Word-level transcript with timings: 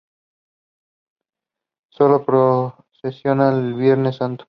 Solo 1.91 2.25
Procesiona 2.25 3.51
el 3.53 3.75
Viernes 3.75 4.15
Santo. 4.15 4.39